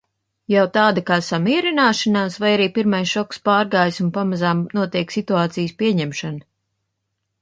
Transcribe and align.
Jau 0.51 0.61
tāda 0.77 1.01
kā 1.09 1.17
samierināšanās 1.25 2.39
vai 2.43 2.51
arī 2.53 2.67
pirmais 2.77 3.11
šoks 3.17 3.43
pārgājis 3.49 4.01
un 4.07 4.09
pamazām 4.17 4.65
notiek 4.79 5.15
situācijas 5.17 5.77
pieņemšana? 5.83 6.43